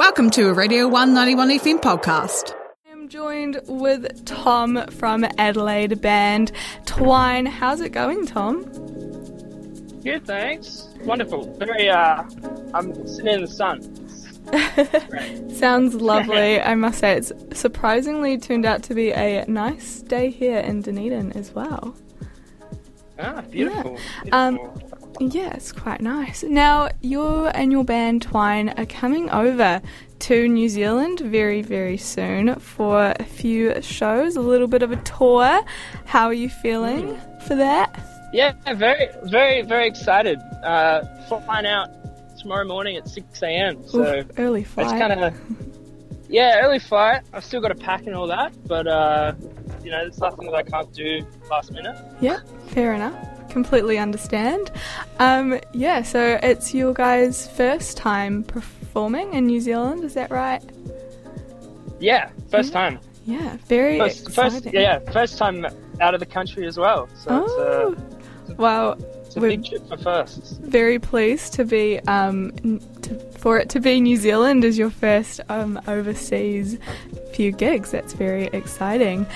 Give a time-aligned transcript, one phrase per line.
[0.00, 2.54] Welcome to a Radio One 91 FM podcast.
[2.90, 6.52] I'm joined with Tom from Adelaide band
[6.86, 7.44] Twine.
[7.44, 8.62] How's it going, Tom?
[10.02, 10.88] Good, thanks.
[11.04, 11.54] Wonderful.
[11.58, 12.22] Very, uh,
[12.72, 13.82] I'm sitting in the sun.
[15.54, 16.58] Sounds lovely.
[16.62, 21.32] I must say, it's surprisingly turned out to be a nice day here in Dunedin
[21.32, 21.94] as well.
[23.18, 23.98] Ah, beautiful.
[24.32, 24.79] Um, beautiful.
[25.20, 26.42] Yeah, it's quite nice.
[26.42, 29.82] Now, you and your band Twine are coming over
[30.20, 34.96] to New Zealand very, very soon for a few shows, a little bit of a
[34.96, 35.62] tour.
[36.06, 38.02] How are you feeling for that?
[38.32, 40.38] yeah, very, very, very excited.
[40.64, 41.90] Uh, flying out
[42.38, 43.86] tomorrow morning at 6 a.m.
[43.88, 45.34] So Oof, early it's kind of,
[46.30, 47.22] yeah, early flight.
[47.34, 49.34] I've still got to pack and all that, but, uh,
[49.84, 51.96] you know, there's nothing that I can't do last minute.
[52.22, 53.39] Yeah, fair enough.
[53.50, 54.70] Completely understand.
[55.18, 60.62] Um, yeah, so it's your guys' first time performing in New Zealand, is that right?
[61.98, 62.98] Yeah, first time.
[63.26, 65.66] Yeah, very First, first, yeah, first time
[66.00, 67.08] out of the country as well.
[67.14, 67.96] So Oh,
[68.56, 70.52] well, it's, uh, it's a we're big trip for firsts.
[70.62, 72.50] very pleased to be um,
[73.02, 76.78] to, for it to be New Zealand as your first um, overseas
[77.30, 77.90] few gigs.
[77.90, 79.26] That's very exciting.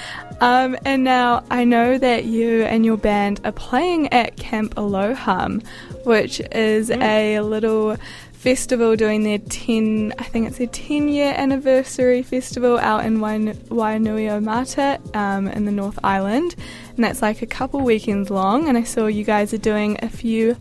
[0.40, 4.82] Um, and now I know that you and your band are playing at Camp A
[4.82, 5.62] Low Hum,
[6.04, 7.96] which is a little
[8.32, 13.54] festival doing their 10 I think it's their 10 year anniversary festival out in Wain-
[13.54, 16.54] Wainuiomata um, in the North Island.
[16.94, 18.68] And that's like a couple weekends long.
[18.68, 20.58] And I saw you guys are doing a few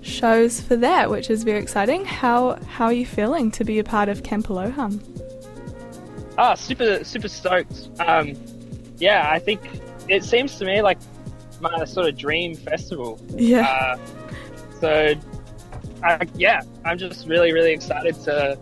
[0.00, 2.04] shows for that which is very exciting.
[2.04, 5.00] How how are you feeling to be a part of Camp A Low Hum
[6.38, 7.88] Ah, super, super stoked.
[8.00, 8.34] Um,
[8.98, 9.60] yeah, I think
[10.08, 10.98] it seems to me like
[11.60, 13.18] my sort of dream festival.
[13.34, 13.98] yeah Uh,
[14.80, 15.14] so,
[16.02, 18.58] I, yeah, I'm just really, really excited to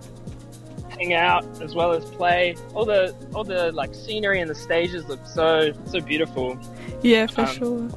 [0.90, 2.54] hang out as well as play.
[2.72, 6.56] All the, all the like scenery and the stages look so, so beautiful.
[7.02, 7.88] yeah for um, sure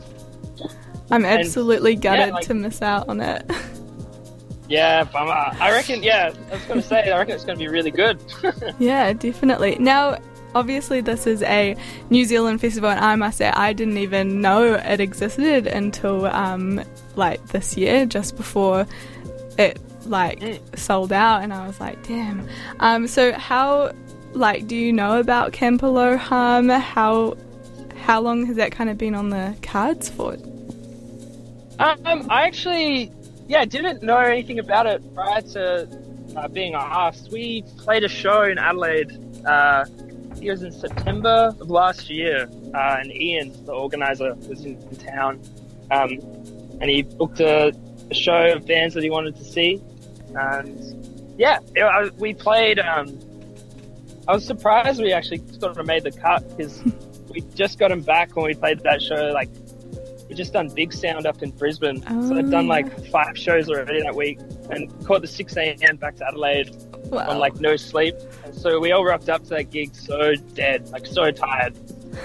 [1.11, 3.49] I'm absolutely gutted like- to miss out on it
[4.67, 5.31] Yeah, bummer.
[5.31, 6.03] I reckon.
[6.03, 7.09] Yeah, I was gonna say.
[7.11, 8.19] I reckon it's gonna be really good.
[8.79, 9.77] Yeah, definitely.
[9.79, 10.17] Now,
[10.55, 11.75] obviously, this is a
[12.09, 16.81] New Zealand festival, and I must say, I didn't even know it existed until um,
[17.15, 18.85] like this year, just before
[19.57, 20.77] it like Mm.
[20.79, 22.47] sold out, and I was like, damn.
[22.79, 23.91] Um, so how
[24.33, 26.69] like do you know about Camp A Low Hum?
[26.69, 27.35] How
[27.97, 30.37] how long has that kind of been on the cards for?
[31.79, 33.11] Um, I actually,
[33.47, 35.87] yeah, didn't know anything about it prior to
[36.35, 37.31] uh, being asked.
[37.31, 39.11] We played a show in Adelaide.
[39.45, 39.85] Uh,
[40.41, 44.95] it was in September of last year, uh, and Ian, the organizer, was in, in
[44.97, 45.41] town,
[45.89, 46.11] um,
[46.79, 47.73] and he booked a,
[48.11, 49.81] a show of bands that he wanted to see,
[50.35, 52.79] and yeah, it, I, we played.
[52.79, 53.19] Um,
[54.27, 56.83] I was surprised we actually sort of made the cut because
[57.29, 59.49] we just got him back when we played that show like
[60.37, 62.03] just done Big Sound up in Brisbane.
[62.07, 62.73] Oh, so I've done yeah.
[62.73, 64.39] like five shows already that week
[64.69, 65.97] and caught the 6 a.m.
[65.97, 66.69] back to Adelaide
[67.09, 67.29] Wow.
[67.29, 68.15] on like no sleep.
[68.43, 71.77] And so we all rocked up to that gig so dead, like so tired.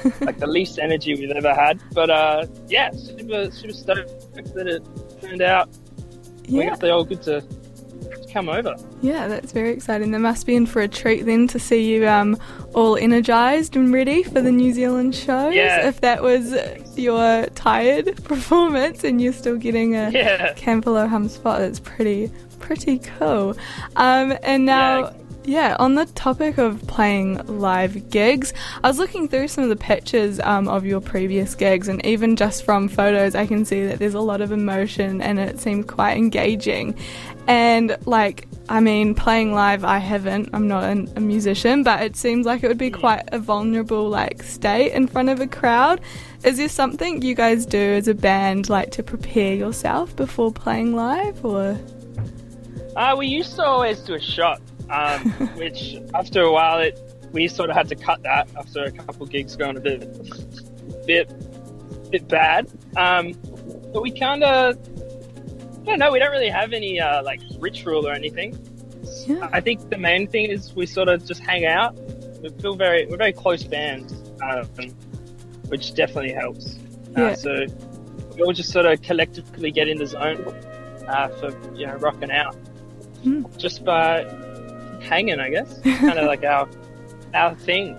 [0.21, 1.81] like the least energy we've ever had.
[1.93, 4.83] But uh, yeah, super, super stoked that it
[5.21, 5.69] turned out.
[6.49, 7.43] We got the all good to
[8.33, 8.75] come over.
[9.03, 10.11] Yeah, that's very exciting.
[10.11, 12.39] They must be in for a treat then to see you um,
[12.75, 15.55] all energised and ready for the New Zealand shows.
[15.55, 15.87] Yeah.
[15.89, 16.55] If that was
[16.97, 20.53] your tired performance and you're still getting a Yeah.
[20.55, 23.57] Camp A Low Hum spot, that's pretty pretty cool.
[23.97, 24.99] Um, and now.
[25.01, 25.13] Yeah.
[25.45, 28.55] Yeah, on the topic of playing live gigs,
[28.85, 32.37] I was looking through some of the pictures um, of your previous gigs, and even
[32.37, 35.87] just from photos, I can see that there's a lot of emotion and it seems
[35.87, 36.97] quite engaging.
[37.49, 42.15] And, like, I mean, playing live, I haven't, I'm not an, a musician, but it
[42.15, 46.01] seems like it would be quite a vulnerable, like, state in front of a crowd.
[46.45, 50.95] Is there something you guys do as a band, like, to prepare yourself before playing
[50.95, 51.77] live, or?
[52.95, 55.21] Uh, we used to always do a shot, um,
[55.57, 56.99] which after a while it
[57.33, 62.11] we sort of had to cut that after a couple gigs going a bit, bit,
[62.11, 62.71] bit bad.
[62.97, 63.33] Um,
[63.93, 68.07] but we kind of, I don't know, we don't really have any uh, like ritual
[68.07, 68.59] or anything.
[69.27, 69.49] Yeah.
[69.53, 71.95] I think the main thing is we sort of just hang out.
[72.43, 74.13] We feel very, we're very close band,
[74.43, 74.67] um,
[75.69, 76.79] which definitely helps.
[77.17, 77.25] Yeah.
[77.25, 77.67] Uh, so
[78.35, 80.45] we all just sort of collectively get in the zone
[81.09, 82.57] uh, for you know rocking out
[83.23, 83.45] Hmm.
[83.57, 84.25] just by
[85.03, 85.79] hanging, I guess.
[85.83, 86.69] kind of like our
[87.35, 87.97] our thing.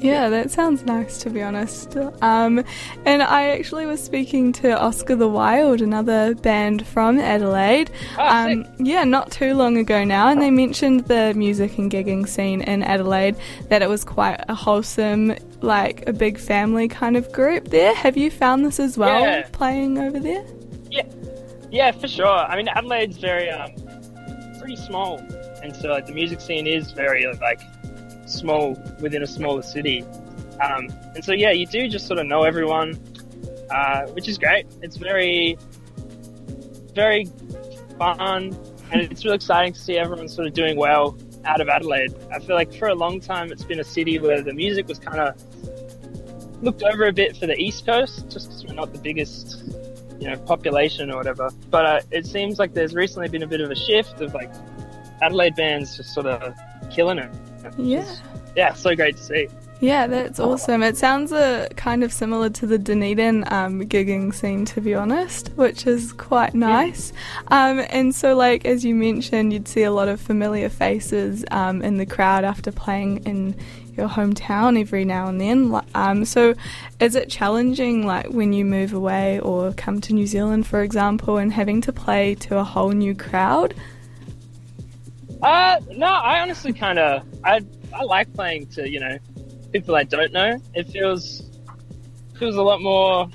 [0.00, 1.96] Yeah, that sounds nice to be honest.
[2.20, 2.62] Um,
[3.06, 7.90] and I actually was speaking to Oscar the Wild, another band from Adelaide.
[8.18, 12.28] Oh, um, yeah, not too long ago now, and they mentioned the music and gigging
[12.28, 13.36] scene in Adelaide
[13.70, 17.94] that it was quite a wholesome, like a big family kind of group there.
[17.94, 19.48] Have you found this as well Yeah.
[19.52, 20.44] playing over there?
[20.90, 21.06] Yeah,
[21.70, 22.26] yeah, for sure.
[22.28, 23.70] I mean, Adelaide's very um,
[24.58, 25.18] pretty small,
[25.64, 27.60] and so like the music scene is very like
[28.26, 30.04] small within a smaller city.
[30.62, 33.00] Um, and so yeah, you do just sort of know everyone,
[33.70, 34.66] uh, which is great.
[34.82, 35.58] It's very,
[36.94, 37.26] very
[37.98, 38.56] fun,
[38.92, 41.16] and it's really exciting to see everyone sort of doing well
[41.46, 42.14] out of Adelaide.
[42.30, 44.98] I feel like for a long time it's been a city where the music was
[44.98, 49.00] kind of looked over a bit for the East Coast, just because we're not the
[49.00, 49.62] biggest
[50.20, 51.50] you know population or whatever.
[51.70, 54.52] But uh, it seems like there's recently been a bit of a shift of like
[55.22, 56.54] Adelaide bands just sort of
[56.90, 57.30] killing it.
[57.76, 58.04] Yeah.
[58.56, 59.48] Yeah, so great to see.
[59.80, 60.82] Yeah, that's awesome.
[60.82, 65.48] It sounds uh, kind of similar to the Dunedin um, gigging scene, to be honest,
[65.56, 67.12] which is quite nice.
[67.48, 71.82] Um, and so, like as you mentioned, you'd see a lot of familiar faces um,
[71.82, 73.56] in the crowd after playing in
[73.96, 75.78] your hometown every now and then.
[75.94, 76.54] Um, so,
[77.00, 81.36] is it challenging, like when you move away or come to New Zealand, for example,
[81.36, 83.74] and having to play to a whole new crowd?
[85.42, 87.60] Uh, no, I honestly kind of I
[87.92, 89.18] I like playing to you know
[89.72, 90.60] people I don't know.
[90.74, 91.42] It feels
[92.38, 93.28] feels a lot more.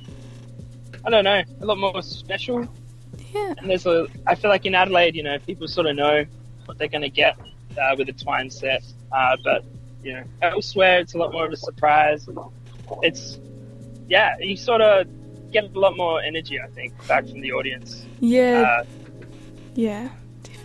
[1.06, 2.68] I don't know, a lot more special.
[3.34, 3.54] Yeah.
[3.58, 6.26] And there's a, I feel like in Adelaide, you know, people sort of know
[6.66, 7.38] what they're going to get
[7.82, 8.84] uh, with a twine set.
[9.10, 9.64] Uh, but,
[10.04, 12.28] you know, elsewhere, it's a lot more of a surprise.
[13.02, 13.40] It's,
[14.10, 15.08] yeah, you sort of
[15.52, 18.06] get a lot more energy, I think, back from the audience.
[18.20, 18.62] Yeah.
[18.62, 18.84] Uh,
[19.76, 20.10] yeah.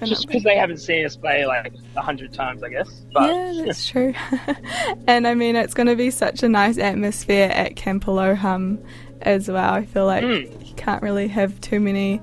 [0.04, 0.14] Definitely.
[0.14, 3.04] just because they haven't seen us play like a hundred times, I guess.
[3.12, 4.14] But yeah, that's true.
[5.06, 8.34] and I mean, it's going to be such a nice atmosphere at Camp A Low
[8.34, 8.78] Hum
[9.22, 9.72] as well.
[9.72, 10.66] I feel like Mm.
[10.68, 12.20] you can't really have too many,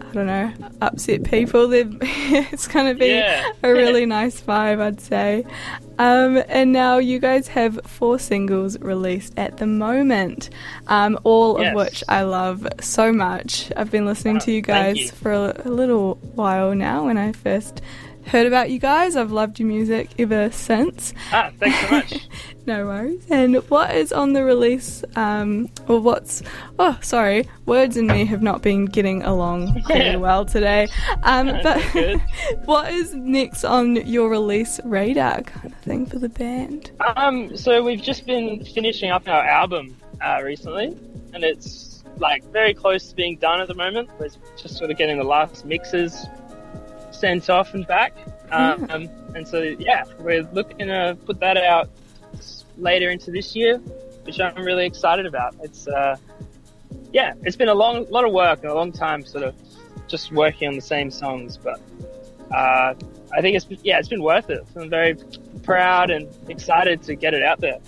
[0.00, 0.52] I don't know,
[0.82, 1.68] upset people.
[1.72, 3.46] It's going to be Yeah.
[3.62, 5.44] a really nice vibe, I'd say.
[5.98, 10.50] Um, and now you guys have four singles released at the moment,
[10.88, 11.70] um, all Yes.
[11.70, 13.72] of which I love so much.
[13.76, 15.08] I've been listening Oh, to you guys you.
[15.08, 17.80] for a, a little while now when I first
[18.26, 19.16] heard about you guys.
[19.16, 21.14] I've loved your music ever since.
[21.32, 22.28] ah, thanks so much.
[22.66, 23.24] No worries.
[23.30, 25.04] And what is on the release?
[25.14, 26.42] Um, or what's?
[26.80, 27.48] Oh, sorry.
[27.64, 30.88] Words and me have not been getting along very well today.
[31.22, 31.80] Um, but
[32.64, 36.90] what is next on your release radar, kind of thing for the band?
[37.14, 40.98] Um, so we've just been finishing up our album uh, recently,
[41.34, 44.10] and it's like very close to being done at the moment.
[44.18, 46.26] We're just sort of getting the last mixes
[47.18, 48.14] sent off and back.
[48.50, 51.90] Um, and so yeah, we're looking to put that out
[52.78, 53.78] later into this year,
[54.24, 55.54] which I'm really excited about.
[55.62, 56.16] It's uh,
[57.12, 59.54] yeah, it's been a long lot of work and a long time sort of
[60.06, 61.80] just working on the same songs, but
[62.54, 62.94] uh,
[63.32, 64.64] I think it's yeah, it's been worth it.
[64.76, 65.16] I'm very
[65.62, 67.78] proud and excited to get it out there.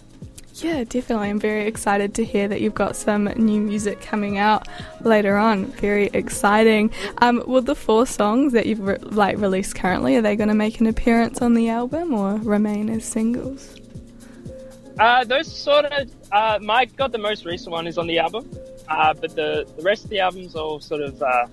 [0.62, 1.28] Yeah, definitely.
[1.30, 4.66] I'm very excited to hear that you've got some new music coming out
[5.02, 5.66] later on.
[5.66, 6.90] Very exciting.
[7.18, 10.54] Um, will the four songs that you've re- like released currently are they going to
[10.54, 13.76] make an appearance on the album or remain as singles?
[14.98, 18.50] Uh, those sort of uh, my God, the most recent one is on the album,
[18.88, 21.46] uh, but the the rest of the albums all sort of uh,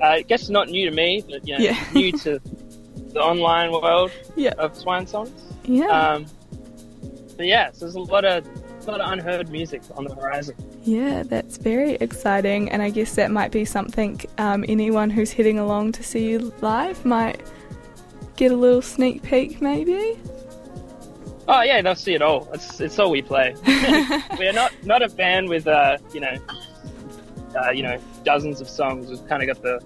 [0.00, 1.84] I guess not new to me, but you know, Yeah.
[1.92, 2.38] new to
[3.12, 4.52] the online world Yeah.
[4.58, 5.32] of Twine songs.
[5.64, 5.86] Yeah.
[5.86, 6.26] Um,
[7.40, 8.46] but yeah, so there's a lot of
[8.86, 10.54] a lot of unheard music on the horizon.
[10.82, 15.58] Yeah, that's very exciting, and I guess that might be something um, anyone who's heading
[15.58, 17.40] along to see you live might
[18.36, 20.20] get a little sneak peek, maybe.
[21.48, 22.46] Oh yeah, they'll see it all.
[22.52, 23.54] It's it's all we play.
[24.38, 26.36] We're not not a band with uh you know
[27.58, 29.08] uh, you know dozens of songs.
[29.08, 29.82] We've kind of got the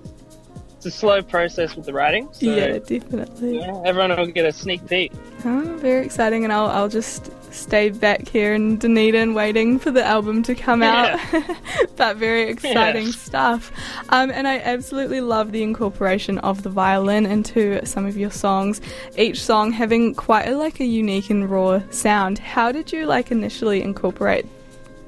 [0.75, 2.29] it's a slow process with the writing.
[2.33, 3.59] So, yeah, definitely.
[3.61, 5.13] yeah, everyone will get a sneak peek.
[5.45, 10.05] Oh, very exciting, and I'll I'll just stay back here in Dunedin waiting for the
[10.05, 11.19] album to come out.
[11.97, 13.13] but very exciting Yeah.
[13.13, 13.73] stuff.
[14.09, 18.81] Um, and I absolutely love the incorporation of the violin into some of your songs.
[19.17, 22.39] Each song having quite a, like a unique and raw sound.
[22.39, 24.47] How did you like initially incorporate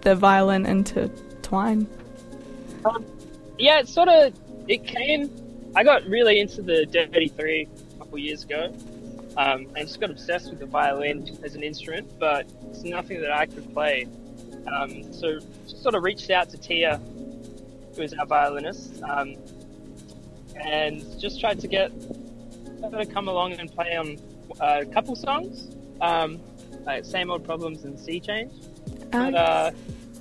[0.02, 1.08] the violin into
[1.42, 1.86] Twine?
[3.58, 4.32] Yeah, it sort of
[4.68, 5.30] it came.
[5.74, 8.72] I got really into the Dirty Three a couple years ago,
[9.36, 12.18] um, and just got obsessed with the violin as an instrument.
[12.18, 14.06] But it's nothing that I could play.
[14.66, 17.00] Um, so just sort of reached out to Tia,
[17.94, 19.36] who is our violinist, um,
[20.56, 21.92] and just tried to get
[22.82, 24.18] her to come along and play on
[24.60, 25.68] uh, a couple songs.
[26.00, 26.40] Um,
[26.86, 28.52] like Same Old Problems and Sea Change.
[29.12, 29.70] Oh, But uh,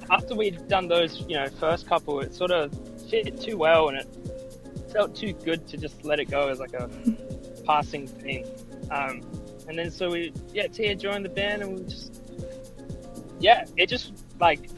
[0.09, 2.73] after we'd done those, you know, first couple, it sort of
[3.09, 4.07] fit too well, and it
[4.91, 6.89] felt too good to just let it go as like a
[7.65, 8.45] passing thing.
[8.91, 9.21] Um,
[9.67, 12.21] and then so we, yeah, Tia joined the band, and we just,
[13.39, 14.69] yeah, it just like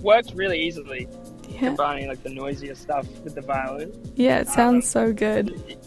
[0.00, 1.08] worked really easily,
[1.48, 1.60] yeah.
[1.60, 3.92] combining like the noisier stuff with the violin.
[4.14, 5.78] yeah, it sounds um, so good.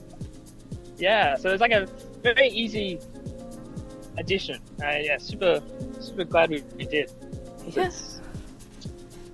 [0.97, 1.87] Yeah, so it's like a
[2.21, 2.99] very easy
[4.17, 4.59] addition.
[4.83, 5.61] Uh, yeah, super,
[5.99, 7.11] super glad we, we did.
[7.67, 8.19] Yes.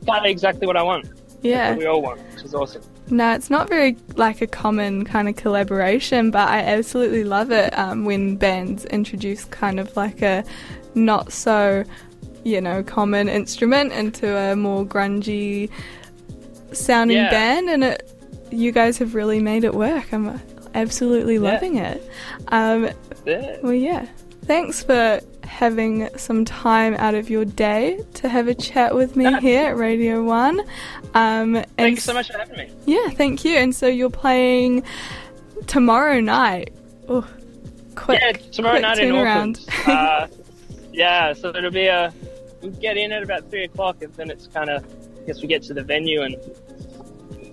[0.06, 1.08] Kind of exactly what I want.
[1.42, 1.72] Yeah.
[1.72, 2.84] What we all want, which is awesome.
[3.10, 7.78] No, it's not very like a common kind of collaboration, but I absolutely love it
[7.78, 10.44] um, when bands introduce kind of like a
[10.94, 11.86] not so,
[12.44, 15.70] you know, common instrument into a more grungy
[16.74, 17.30] sounding Yeah.
[17.30, 18.14] band, and it
[18.52, 20.14] you guys have really made it work.
[20.14, 20.40] I'm
[20.74, 21.40] absolutely Yeah.
[21.54, 22.02] loving it.
[22.50, 22.90] Um,
[23.26, 23.58] Yeah.
[23.64, 24.06] well, yeah.
[24.46, 29.39] Thanks for having some time out of your day to have a chat with me
[29.39, 30.62] here at Radio One.
[31.13, 32.72] Um, you so much for having me.
[32.86, 33.56] yeah, thank you.
[33.56, 34.84] And so you're playing
[35.66, 36.74] tomorrow night.
[37.10, 37.27] Oh,
[37.96, 38.22] quick.
[38.22, 39.16] yeah, tomorrow quick night in.
[39.16, 39.66] Auckland.
[39.88, 40.27] uh,
[40.92, 42.13] yeah, so it'll be a.
[42.62, 44.86] We get in at about three o'clock, and then it's kind of.
[45.22, 46.36] I guess we get to the venue, and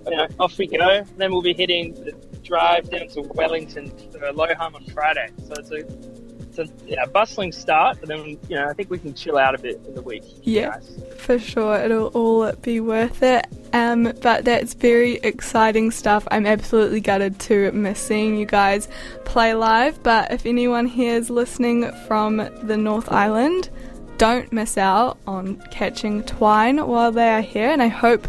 [0.05, 1.03] you know, off we go.
[1.17, 5.29] Then we'll be hitting the drive down to Wellington to Low Hum on Friday.
[5.47, 6.14] So it's a.
[6.57, 9.55] It's a yeah, bustling start, but then you know I think we can chill out
[9.55, 10.23] a bit in the week.
[10.43, 10.69] Yeah.
[10.69, 10.99] Nice.
[11.17, 13.45] For sure, it'll all be worth it.
[13.73, 16.27] Um, but that's very exciting stuff.
[16.31, 18.87] I'm absolutely gutted to miss seeing you guys
[19.25, 20.01] play live.
[20.01, 23.69] But if anyone here is listening from the North Island,
[24.17, 27.69] don't miss out on catching Twine while they are here.
[27.69, 28.27] And I hope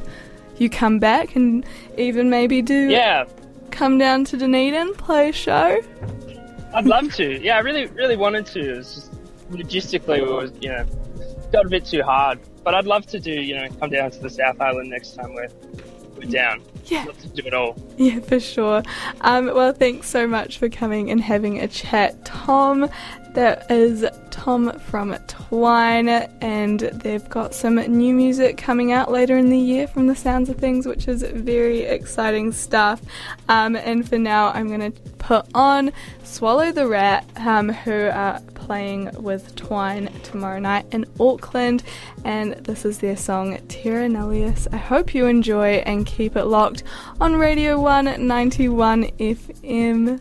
[0.59, 1.65] you come back and
[1.97, 3.27] even maybe do Yeah,
[3.71, 5.81] come down to Dunedin, play a show.
[6.77, 7.41] I'd love to.
[7.43, 8.61] Yeah, I really, really wanted to.
[8.61, 9.13] It's just
[9.51, 10.85] logistically, it was, you know,
[11.51, 12.39] got a bit too hard.
[12.65, 15.33] But I'd love to do, you know, come down to the South Island next time
[15.33, 15.49] we're,
[16.17, 16.61] we're down.
[16.85, 17.05] Yeah.
[17.05, 17.77] Love to do it all.
[17.97, 18.83] Yeah, for sure.
[19.23, 22.91] Um, well, thanks so much for coming and having a chat, Tom.
[23.31, 24.05] That is
[24.37, 26.09] Tom from Twine,
[26.41, 30.51] and they've got some new music coming out later in the year from the sounds
[30.51, 33.01] of things, which is very exciting stuff.
[33.49, 35.91] Um, and for now, I'm going to put on
[36.23, 41.83] Swallow the Rat, um, who are playing with Twine tomorrow night in Auckland,
[42.25, 44.07] and this is their song Terra.
[44.07, 46.83] I hope you enjoy and keep it locked
[47.21, 50.21] on Radio One 91 FM.